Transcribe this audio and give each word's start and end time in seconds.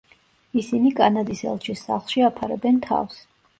ისინი 0.61 0.91
კანადის 1.01 1.45
ელჩის 1.51 1.85
სახლში 1.91 2.27
აფარებენ 2.33 2.83
თავს. 2.91 3.25